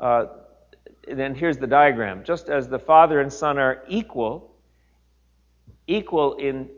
[0.00, 0.26] uh,
[1.08, 2.24] then here's the diagram.
[2.24, 4.53] Just as the Father and Son are equal,
[5.86, 6.68] equal in,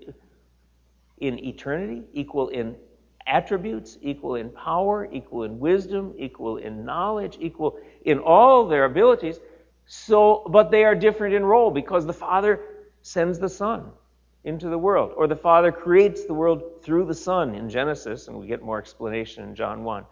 [1.19, 2.77] in eternity, equal in
[3.27, 9.41] attributes, equal in power, equal in wisdom, equal in knowledge, equal in all their abilities.
[9.87, 12.61] So, but they are different in role because the Father
[13.03, 13.91] sends the Son
[14.45, 18.39] into the world, or the Father creates the world through the Son in Genesis, and
[18.39, 20.05] we get more explanation in John 1.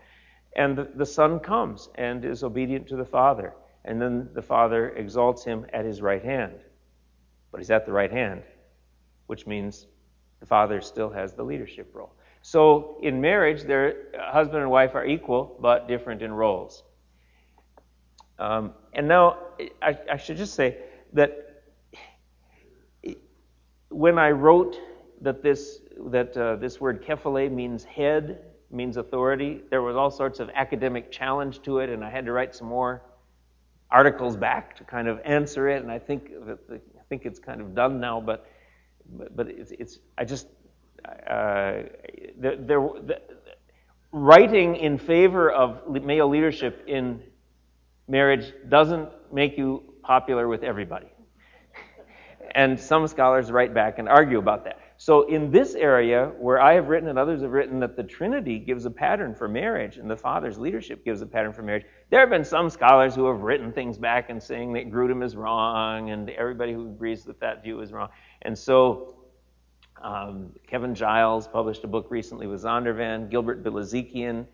[0.56, 3.54] And the, the Son comes and is obedient to the Father,
[3.84, 6.54] and then the Father exalts him at his right hand.
[7.52, 8.42] But he's at the right hand
[9.26, 9.86] which means
[10.40, 12.12] the father still has the leadership role.
[12.42, 16.82] So in marriage, their husband and wife are equal but different in roles.
[18.38, 19.38] Um, and now
[19.80, 20.76] I, I, should just say
[21.12, 21.62] that
[23.88, 24.76] when I wrote
[25.20, 30.40] that this that uh, this word kephale means head, means authority, there was all sorts
[30.40, 33.02] of academic challenge to it, and I had to write some more
[33.90, 35.82] articles back to kind of answer it.
[35.82, 38.46] And I think I think it's kind of done now, but
[39.12, 40.46] but, but it's, it's, I just,
[41.04, 41.82] uh,
[42.36, 43.20] there, the,
[44.12, 47.20] writing in favor of male leadership in
[48.08, 51.08] marriage doesn't make you popular with everybody.
[52.54, 54.78] and some scholars write back and argue about that.
[54.96, 58.58] So, in this area where I have written and others have written that the Trinity
[58.60, 62.20] gives a pattern for marriage and the Father's leadership gives a pattern for marriage, there
[62.20, 66.10] have been some scholars who have written things back and saying that Grudem is wrong
[66.10, 68.08] and everybody who agrees with that view is wrong.
[68.42, 69.16] And so
[70.00, 73.30] um, Kevin Giles published a book recently with Zondervan.
[73.30, 74.46] Gilbert Bilezikian,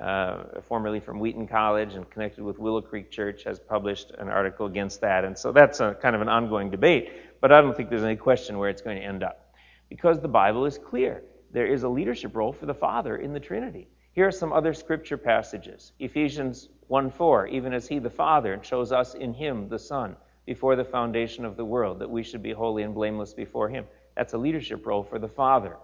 [0.00, 4.66] uh, formerly from Wheaton College and connected with Willow Creek Church, has published an article
[4.66, 5.24] against that.
[5.24, 8.16] And so that's a, kind of an ongoing debate, but I don't think there's any
[8.16, 9.47] question where it's going to end up.
[9.88, 11.22] Because the Bible is clear.
[11.50, 13.88] There is a leadership role for the Father in the Trinity.
[14.12, 15.92] Here are some other scripture passages.
[15.98, 20.76] Ephesians 1 4, even as He, the Father, chose us in Him, the Son before
[20.76, 23.84] the foundation of the world, that we should be holy and blameless before Him.
[24.16, 25.76] That's a leadership role for the Father.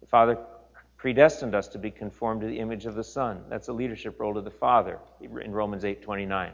[0.00, 0.38] The Father
[0.96, 3.42] predestined us to be conformed to the image of the Son.
[3.48, 6.52] That's a leadership role to the Father in Romans 8:29.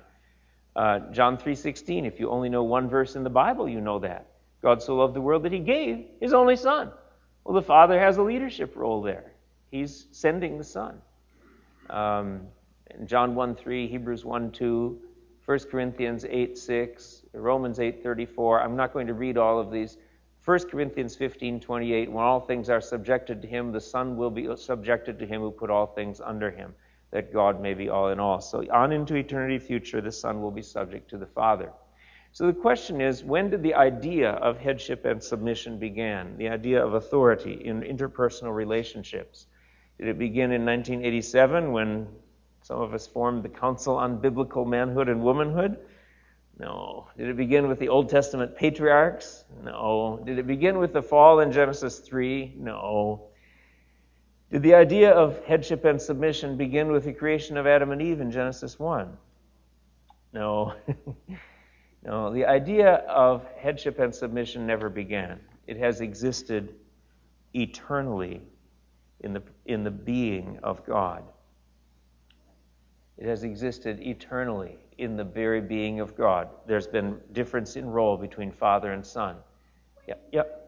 [0.74, 2.06] Uh, John 3:16.
[2.06, 4.26] If you only know one verse in the Bible, you know that.
[4.64, 6.90] God so loved the world that he gave his only Son.
[7.44, 9.32] Well, the Father has a leadership role there.
[9.70, 11.02] He's sending the Son.
[11.90, 12.46] Um,
[13.04, 14.98] John 1 3, Hebrews 1 2,
[15.44, 18.62] 1 Corinthians 8 6, Romans 8 34.
[18.62, 19.98] I'm not going to read all of these.
[20.46, 24.48] 1 Corinthians 15 28, when all things are subjected to him, the Son will be
[24.56, 26.74] subjected to him who put all things under him,
[27.10, 28.40] that God may be all in all.
[28.40, 31.70] So on into eternity future, the Son will be subject to the Father.
[32.34, 36.36] So the question is, when did the idea of headship and submission begin?
[36.36, 39.46] The idea of authority in interpersonal relationships.
[39.98, 42.08] Did it begin in 1987 when
[42.60, 45.78] some of us formed the Council on Biblical Manhood and Womanhood?
[46.58, 47.06] No.
[47.16, 49.44] Did it begin with the Old Testament patriarchs?
[49.62, 50.20] No.
[50.26, 52.54] Did it begin with the fall in Genesis 3?
[52.58, 53.28] No.
[54.50, 58.20] Did the idea of headship and submission begin with the creation of Adam and Eve
[58.20, 59.16] in Genesis 1?
[60.32, 60.74] No.
[62.04, 65.40] No, the idea of headship and submission never began.
[65.66, 66.74] It has existed
[67.54, 68.42] eternally
[69.20, 71.24] in the, in the being of God.
[73.16, 76.48] It has existed eternally in the very being of God.
[76.66, 79.36] There's been difference in role between father and son.
[80.06, 80.60] Yep, yep.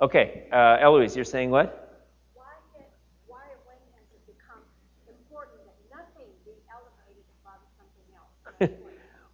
[0.00, 1.87] Okay, uh, Eloise, you're saying what?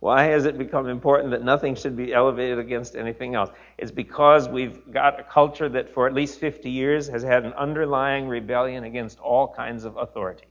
[0.05, 3.49] Why has it become important that nothing should be elevated against anything else?
[3.79, 7.55] It's because we've got a culture that for at least 50 years has had an
[7.55, 10.45] underlying rebellion against all kinds of authority.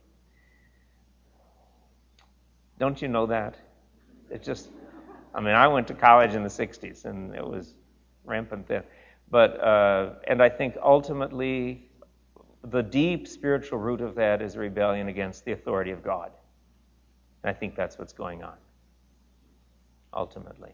[2.80, 3.54] Don't you know that?
[4.28, 4.70] It just,
[5.32, 7.76] I mean, I went to college in the 60s and it was
[8.24, 8.82] rampant then.
[9.30, 11.88] But, uh, and I think ultimately
[12.64, 16.32] the deep spiritual root of that is rebellion against the authority of God.
[17.44, 18.54] And I think that's what's going on
[20.14, 20.72] ultimately.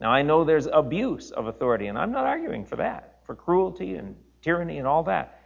[0.00, 3.96] Now, I know there's abuse of authority, and I'm not arguing for that, for cruelty
[3.96, 5.40] and tyranny and all that.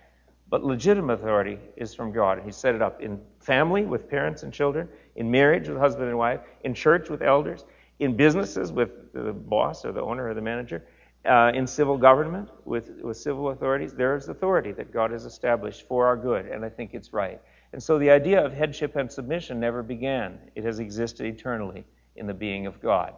[0.49, 2.43] But legitimate authority is from God.
[2.45, 6.19] He set it up in family with parents and children, in marriage with husband and
[6.19, 7.65] wife, in church with elders,
[7.99, 10.85] in businesses with the boss or the owner or the manager,
[11.25, 13.95] uh, in civil government with, with civil authorities.
[13.95, 17.41] There is authority that God has established for our good, and I think it's right.
[17.73, 22.27] And so the idea of headship and submission never began, it has existed eternally in
[22.27, 23.15] the being of God.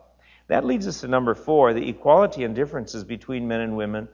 [0.48, 1.72] That leads us to number four.
[1.72, 4.08] The equality and differences between men and women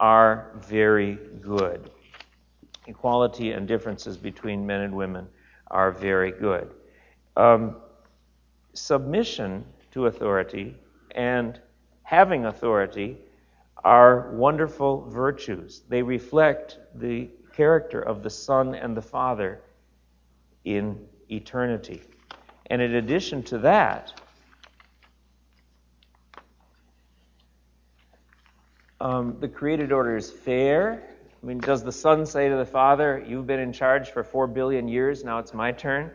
[0.00, 1.90] are very good.
[2.86, 5.28] Equality and differences between men and women
[5.70, 6.70] are very good.
[7.36, 7.76] Um,
[8.72, 10.76] submission to authority
[11.12, 11.60] and
[12.02, 13.18] having authority
[13.84, 15.82] are wonderful virtues.
[15.88, 19.60] They reflect the character of the Son and the Father
[20.64, 20.98] in
[21.30, 22.02] eternity.
[22.66, 24.20] And in addition to that,
[29.00, 31.02] Um, the created order is fair.
[31.42, 34.46] I mean, does the son say to the father, You've been in charge for four
[34.46, 36.10] billion years, now it's my turn?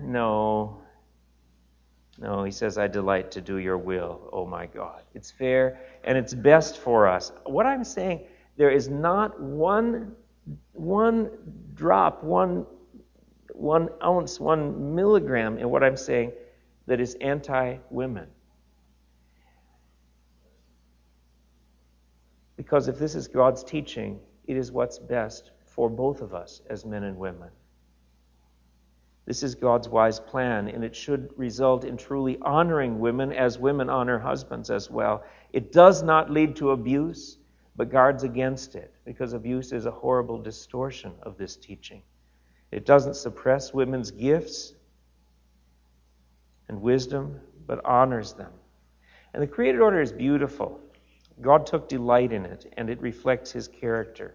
[0.00, 0.80] No.
[2.20, 5.02] No, he says, I delight to do your will, oh my God.
[5.14, 7.30] It's fair and it's best for us.
[7.44, 10.16] What I'm saying, there is not one,
[10.72, 11.30] one
[11.74, 12.66] drop, one,
[13.52, 16.32] one ounce, one milligram in what I'm saying
[16.86, 18.26] that is anti women.
[22.58, 24.18] Because if this is God's teaching,
[24.48, 27.50] it is what's best for both of us as men and women.
[29.26, 33.88] This is God's wise plan, and it should result in truly honoring women as women
[33.88, 35.22] honor husbands as well.
[35.52, 37.38] It does not lead to abuse,
[37.76, 42.02] but guards against it, because abuse is a horrible distortion of this teaching.
[42.72, 44.74] It doesn't suppress women's gifts
[46.68, 48.50] and wisdom, but honors them.
[49.32, 50.80] And the created order is beautiful.
[51.40, 54.34] God took delight in it, and it reflects his character.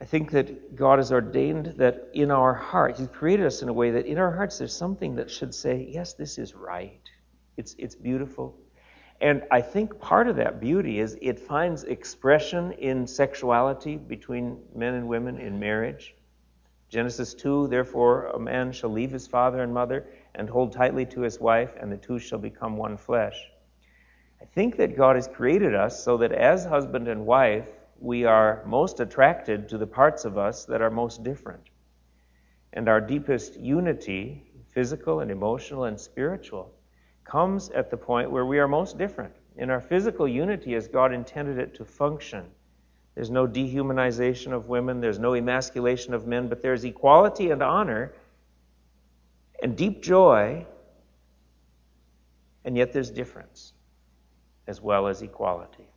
[0.00, 3.72] I think that God has ordained that in our hearts, He's created us in a
[3.72, 7.00] way that in our hearts there's something that should say, yes, this is right.
[7.56, 8.58] It's, it's beautiful.
[9.20, 14.92] And I think part of that beauty is it finds expression in sexuality between men
[14.92, 16.14] and women in marriage.
[16.90, 20.06] Genesis 2, therefore, a man shall leave his father and mother
[20.36, 23.50] and hold tightly to his wife, and the two shall become one flesh.
[24.40, 27.68] I think that God has created us so that as husband and wife,
[27.98, 31.62] we are most attracted to the parts of us that are most different.
[32.72, 36.70] And our deepest unity, physical and emotional and spiritual,
[37.24, 39.34] comes at the point where we are most different.
[39.56, 42.44] In our physical unity, as God intended it to function,
[43.14, 48.12] there's no dehumanization of women, there's no emasculation of men, but there's equality and honor
[49.62, 50.66] and deep joy,
[52.64, 53.72] and yet there's difference
[54.66, 55.88] as well as equality.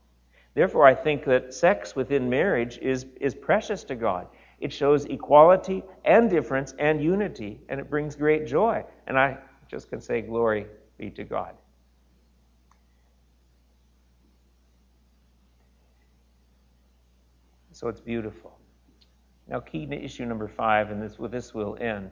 [0.53, 4.27] Therefore, I think that sex within marriage is, is precious to God.
[4.59, 8.83] It shows equality and difference and unity, and it brings great joy.
[9.07, 9.37] And I
[9.69, 10.65] just can say, Glory
[10.97, 11.55] be to God.
[17.71, 18.59] So it's beautiful.
[19.47, 22.11] Now, key issue number five, and this, with this we'll end.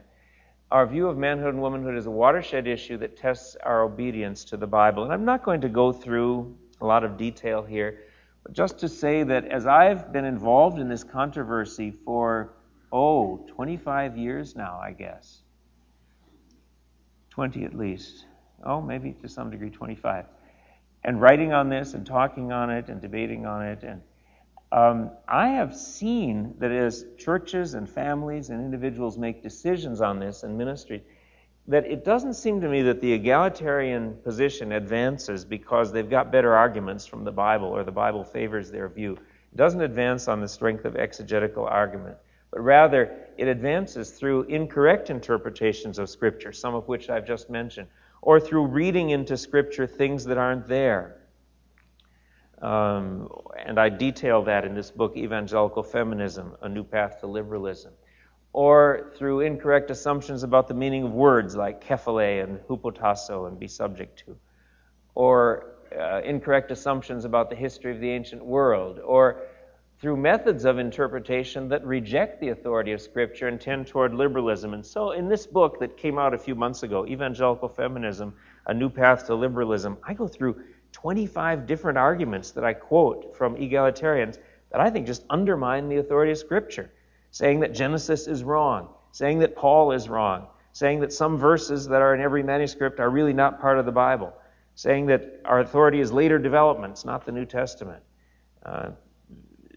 [0.69, 4.57] Our view of manhood and womanhood is a watershed issue that tests our obedience to
[4.57, 5.03] the Bible.
[5.03, 7.99] And I'm not going to go through a lot of detail here,
[8.43, 12.53] but just to say that as I've been involved in this controversy for,
[12.91, 15.41] oh, 25 years now, I guess,
[17.29, 18.25] 20 at least,
[18.65, 20.25] oh, maybe to some degree 25,
[21.05, 24.01] and writing on this and talking on it and debating on it and
[24.71, 30.43] um, I have seen that as churches and families and individuals make decisions on this
[30.43, 31.03] in ministry,
[31.67, 36.53] that it doesn't seem to me that the egalitarian position advances because they've got better
[36.53, 39.13] arguments from the Bible or the Bible favors their view.
[39.13, 42.17] It doesn't advance on the strength of exegetical argument,
[42.51, 47.87] but rather it advances through incorrect interpretations of Scripture, some of which I've just mentioned,
[48.21, 51.17] or through reading into Scripture things that aren't there.
[52.61, 53.29] Um,
[53.65, 57.93] and I detail that in this book, Evangelical Feminism A New Path to Liberalism.
[58.53, 63.67] Or through incorrect assumptions about the meaning of words like kephale and hupotasso and be
[63.67, 64.37] subject to.
[65.13, 68.99] Or uh, incorrect assumptions about the history of the ancient world.
[68.99, 69.43] Or
[69.99, 74.73] through methods of interpretation that reject the authority of Scripture and tend toward liberalism.
[74.73, 78.35] And so, in this book that came out a few months ago, Evangelical Feminism
[78.67, 80.61] A New Path to Liberalism, I go through
[81.01, 84.39] 25 different arguments that I quote from egalitarians
[84.71, 86.91] that I think just undermine the authority of Scripture,
[87.29, 92.01] saying that Genesis is wrong, saying that Paul is wrong, saying that some verses that
[92.01, 94.33] are in every manuscript are really not part of the Bible,
[94.73, 98.01] saying that our authority is later developments, not the New Testament,
[98.65, 98.89] uh,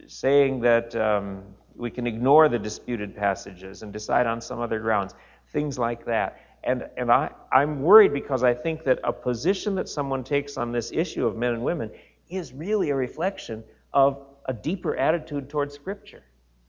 [0.07, 1.43] saying that um,
[1.77, 5.15] we can ignore the disputed passages and decide on some other grounds,
[5.49, 6.41] things like that.
[6.63, 10.73] And, and I, I'm worried because I think that a position that someone takes on
[10.73, 11.91] this issue of men and women
[12.29, 16.23] is really a reflection of a deeper attitude towards Scripture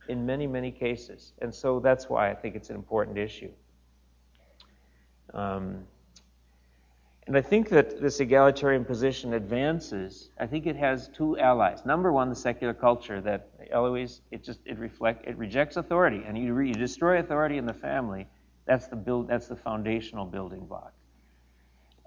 [0.07, 1.33] in many, many cases.
[1.41, 3.51] And so that's why I think it's an important issue.
[5.33, 5.85] Um,
[7.27, 10.29] and I think that this egalitarian position advances.
[10.39, 11.85] I think it has two allies.
[11.85, 16.37] Number one, the secular culture that Eloise it just it reflect it rejects authority, and
[16.37, 18.27] you, re, you destroy authority in the family
[18.71, 19.27] that's the build.
[19.27, 20.93] That's the foundational building block.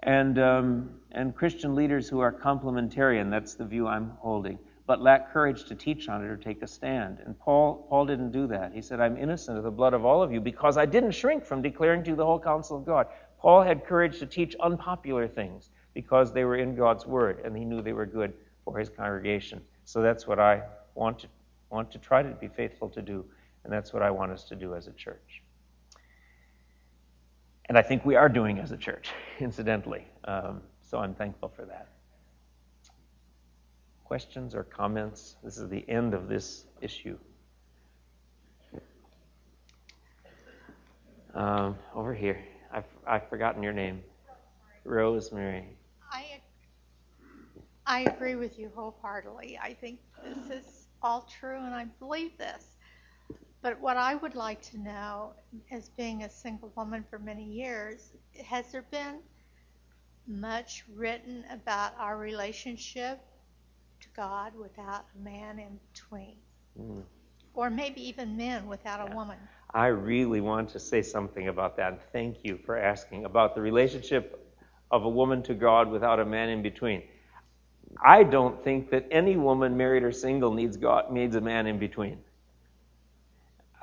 [0.01, 3.29] And um, and Christian leaders who are complementarian.
[3.29, 4.57] That's the view I'm holding,
[4.87, 7.19] but lack courage to teach on it or take a stand.
[7.23, 8.73] And Paul Paul didn't do that.
[8.73, 11.45] He said, "I'm innocent of the blood of all of you because I didn't shrink
[11.45, 13.05] from declaring to you the whole counsel of God."
[13.37, 17.63] Paul had courage to teach unpopular things because they were in God's word and he
[17.63, 19.61] knew they were good for his congregation.
[19.83, 20.63] So that's what I
[20.95, 21.27] want to
[21.69, 23.23] want to try to be faithful to do,
[23.63, 25.44] and that's what I want us to do as a church.
[27.67, 29.09] And I think we are doing as a church,
[29.39, 30.07] incidentally.
[30.25, 31.89] Um, so I'm thankful for that.
[34.03, 35.35] Questions or comments?
[35.43, 37.17] This is the end of this issue.
[41.33, 42.41] Um, over here.
[42.71, 44.01] I've, I've forgotten your name.
[44.85, 45.65] Rosemary.
[46.11, 46.41] I,
[47.85, 49.57] I agree with you wholeheartedly.
[49.61, 52.74] I think this is all true, and I believe this.
[53.65, 55.33] But what I would like to know,
[55.71, 58.11] as being a single woman for many years,
[58.45, 59.21] has there been
[60.27, 63.19] much written about our relationship
[64.01, 66.35] to God without a man in between?
[66.79, 67.01] Mm.
[67.55, 69.11] Or maybe even men without yeah.
[69.11, 69.37] a woman?
[69.73, 72.11] I really want to say something about that.
[72.13, 74.47] Thank you for asking about the relationship
[74.91, 77.01] of a woman to God without a man in between.
[78.05, 81.79] I don't think that any woman, married or single, needs God needs a man in
[81.79, 82.19] between.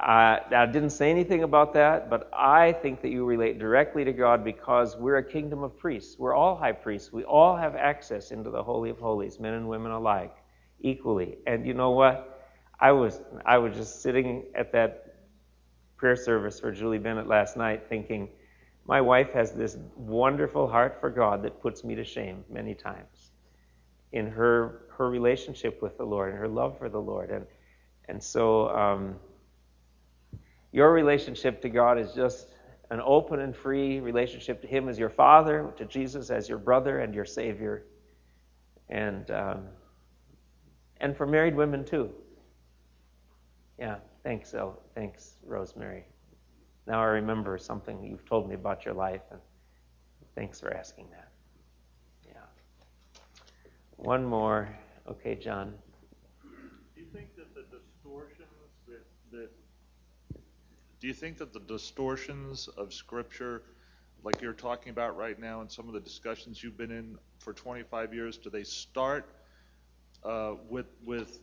[0.03, 4.13] Uh, I didn't say anything about that, but I think that you relate directly to
[4.13, 6.19] God because we're a kingdom of priests.
[6.19, 7.13] We're all high priests.
[7.13, 10.35] We all have access into the Holy of Holies, men and women alike,
[10.81, 11.39] equally.
[11.47, 12.49] And you know what?
[12.81, 15.15] I was I was just sitting at that
[15.97, 18.29] prayer service for Julie Bennett last night thinking,
[18.85, 23.31] my wife has this wonderful heart for God that puts me to shame many times
[24.11, 27.31] in her her relationship with the Lord and her love for the Lord.
[27.31, 27.47] And
[28.09, 29.15] and so um,
[30.73, 32.49] your relationship to God is just
[32.91, 36.99] an open and free relationship to Him as your Father, to Jesus as your brother
[37.01, 37.85] and your Savior,
[38.89, 39.65] and um,
[41.01, 42.11] and for married women too.
[43.79, 46.05] Yeah, thanks, El, thanks, Rosemary.
[46.87, 49.41] now I remember something you've told me about your life, and
[50.35, 51.33] thanks for asking that.
[52.27, 52.43] Yeah.
[53.97, 54.69] One more.
[55.09, 55.75] Okay, John.
[56.95, 58.49] Do you think that the distortions
[58.87, 59.51] that, that
[61.03, 63.65] do you think that the distortions of Scripture,
[64.23, 67.53] like you're talking about right now, and some of the discussions you've been in for
[67.53, 69.35] 25 years, do they start
[70.23, 71.41] uh, with with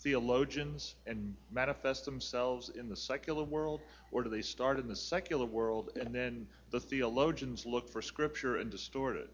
[0.00, 3.80] theologians and manifest themselves in the secular world,
[4.10, 8.56] or do they start in the secular world and then the theologians look for Scripture
[8.56, 9.30] and distort it?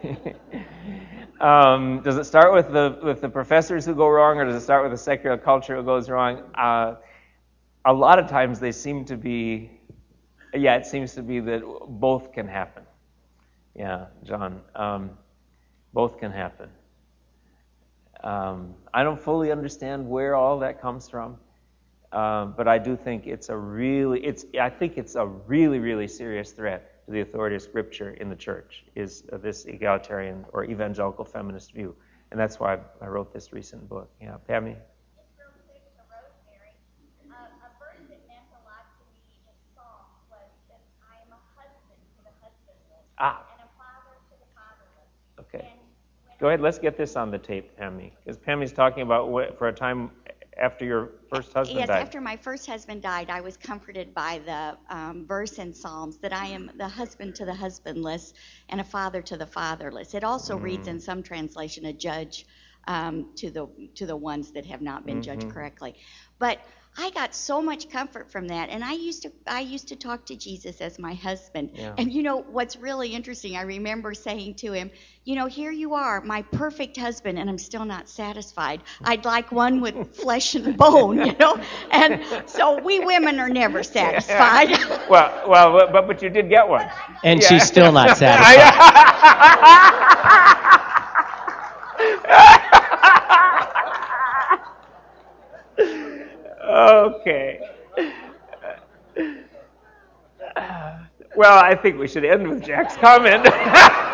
[1.40, 4.64] um, does it start with the with the professors who go wrong, or does it
[4.64, 6.42] start with the secular culture who goes wrong?
[6.54, 6.96] Uh,
[7.84, 9.70] a lot of times they seem to be,
[10.52, 12.82] yeah, it seems to be that both can happen.
[13.74, 15.10] Yeah, John, um,
[15.92, 16.68] both can happen.
[18.24, 21.36] Um, I don't fully understand where all that comes from,
[22.12, 26.08] um, but I do think it's a really, it's, I think it's a really, really
[26.08, 28.84] serious threat to the authority of Scripture in the church.
[28.94, 31.96] Is uh, this egalitarian or evangelical feminist view,
[32.30, 34.10] and that's why I wrote this recent book.
[34.20, 34.76] Yeah, Pammy.
[43.20, 43.42] Ah.
[45.40, 45.72] Okay.
[46.38, 49.68] Go ahead, let's get this on the tape, Pammy, because Pammy's talking about what, for
[49.68, 50.10] a time
[50.58, 51.98] after your first husband yes, died.
[51.98, 56.18] Yes, after my first husband died, I was comforted by the um, verse in Psalms
[56.18, 58.34] that I am the husband to the husbandless
[58.68, 60.14] and a father to the fatherless.
[60.14, 60.62] It also mm.
[60.62, 62.46] reads in some translation a judge
[62.86, 65.40] um, to the to the ones that have not been mm-hmm.
[65.40, 65.94] judged correctly.
[66.38, 66.60] But
[67.00, 70.26] I got so much comfort from that, and I used to I used to talk
[70.26, 71.70] to Jesus as my husband.
[71.74, 71.94] Yeah.
[71.96, 73.56] And you know what's really interesting?
[73.56, 74.90] I remember saying to him,
[75.24, 78.82] "You know, here you are, my perfect husband, and I'm still not satisfied.
[79.04, 81.60] I'd like one with flesh and bone, you know."
[81.92, 84.70] And so we women are never satisfied.
[85.08, 86.90] well, well, but but you did get one.
[87.22, 87.48] And yeah.
[87.48, 88.74] she's still not satisfied.
[96.78, 97.60] Okay.
[101.36, 103.44] well, I think we should end with Jack's comment.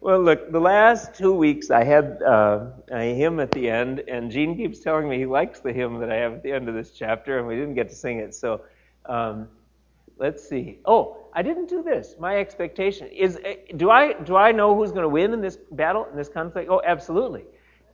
[0.00, 4.30] well, look, the last two weeks I had uh, a hymn at the end, and
[4.30, 6.74] Gene keeps telling me he likes the hymn that I have at the end of
[6.74, 8.34] this chapter, and we didn't get to sing it.
[8.34, 8.62] So
[9.06, 9.48] um,
[10.18, 10.78] let's see.
[10.84, 12.16] Oh, I didn't do this.
[12.18, 15.58] My expectation is eh, do I do I know who's going to win in this
[15.72, 16.68] battle in this conflict?
[16.70, 17.44] Oh, absolutely.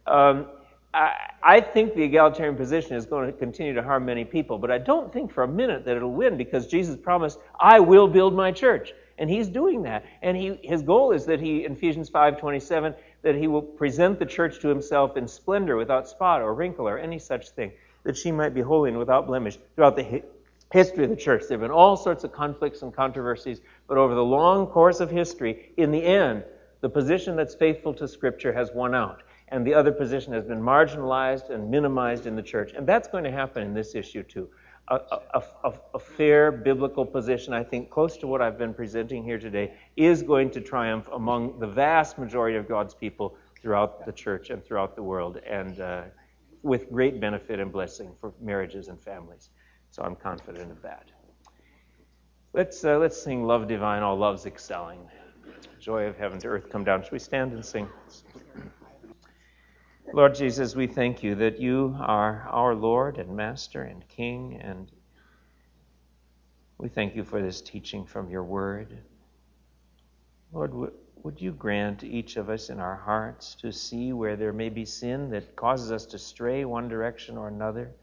[0.07, 0.47] Um,
[0.93, 1.13] I,
[1.43, 4.79] I think the egalitarian position is going to continue to harm many people, but I
[4.79, 8.53] don't think for a minute that it'll win because Jesus promised, "I will build my
[8.53, 10.05] church," and He's doing that.
[10.23, 14.27] And he, His goal is that He, in Ephesians 5:27, that He will present the
[14.27, 17.73] church to Himself in splendor, without spot or wrinkle or any such thing,
[18.05, 20.23] that she might be holy and without blemish throughout the
[20.75, 21.43] history of the church.
[21.43, 25.09] There have been all sorts of conflicts and controversies, but over the long course of
[25.09, 26.43] history, in the end,
[26.81, 30.61] the position that's faithful to Scripture has won out, and the other position has been
[30.61, 32.73] marginalized and minimized in the church.
[32.77, 34.49] And that's going to happen in this issue, too.
[34.89, 39.23] A, a, a, a, fair biblical position, I think, close to what I've been presenting
[39.23, 44.13] here today, is going to triumph among the vast majority of God's people throughout the
[44.13, 46.03] church and throughout the world, and uh,
[46.63, 49.51] with great benefit and blessing for marriages and families.
[49.95, 51.13] So I'm confident of that.
[52.53, 54.99] Let's, uh, let's sing Love Divine, All Love's Excelling.
[55.79, 57.05] Joy of heaven to earth come down.
[57.05, 57.89] Should we stand and sing?
[60.13, 64.91] Lord Jesus, we thank you that you are our Lord and Master and King, and
[66.77, 68.99] we thank you for this teaching from your word.
[70.53, 70.73] Lord,
[71.23, 74.85] would you grant each of us in our hearts to see where there may be
[74.85, 77.95] sin that causes us to stray one direction or another?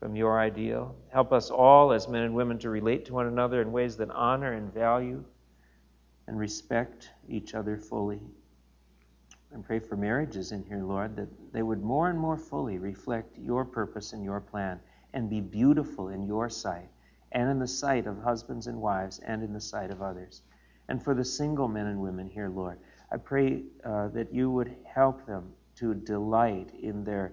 [0.00, 0.94] From your ideal.
[1.08, 4.10] Help us all as men and women to relate to one another in ways that
[4.10, 5.24] honor and value
[6.26, 8.20] and respect each other fully.
[9.52, 13.38] And pray for marriages in here, Lord, that they would more and more fully reflect
[13.38, 14.80] your purpose and your plan
[15.14, 16.88] and be beautiful in your sight
[17.32, 20.42] and in the sight of husbands and wives and in the sight of others.
[20.88, 22.78] And for the single men and women here, Lord,
[23.10, 27.32] I pray uh, that you would help them to delight in their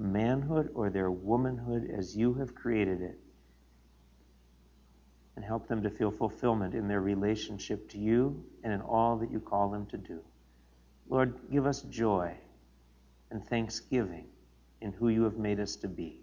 [0.00, 3.18] manhood or their womanhood as you have created it.
[5.36, 9.30] And help them to feel fulfillment in their relationship to you and in all that
[9.30, 10.20] you call them to do.
[11.08, 12.34] Lord, give us joy
[13.30, 14.26] and thanksgiving
[14.80, 16.20] in who you have made us to be.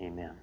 [0.00, 0.34] Amen.